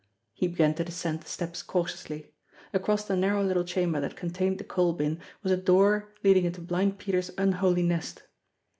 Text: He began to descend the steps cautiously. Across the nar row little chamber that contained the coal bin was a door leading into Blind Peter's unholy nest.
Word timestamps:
He 0.33 0.47
began 0.47 0.73
to 0.73 0.83
descend 0.83 1.21
the 1.21 1.27
steps 1.27 1.61
cautiously. 1.61 2.33
Across 2.73 3.05
the 3.05 3.15
nar 3.15 3.35
row 3.35 3.43
little 3.43 3.63
chamber 3.63 4.01
that 4.01 4.15
contained 4.15 4.57
the 4.57 4.63
coal 4.63 4.93
bin 4.93 5.19
was 5.43 5.51
a 5.51 5.57
door 5.57 6.11
leading 6.23 6.45
into 6.45 6.59
Blind 6.59 6.97
Peter's 6.97 7.29
unholy 7.37 7.83
nest. 7.83 8.23